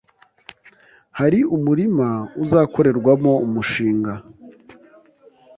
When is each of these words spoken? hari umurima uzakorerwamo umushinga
hari 1.19 1.39
umurima 1.55 2.09
uzakorerwamo 2.43 3.33
umushinga 3.45 4.13